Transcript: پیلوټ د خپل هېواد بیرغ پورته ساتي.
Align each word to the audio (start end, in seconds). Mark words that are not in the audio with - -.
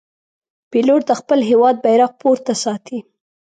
پیلوټ 0.71 1.01
د 1.07 1.11
خپل 1.19 1.39
هېواد 1.49 1.75
بیرغ 1.85 2.11
پورته 2.21 2.53
ساتي. 2.63 2.97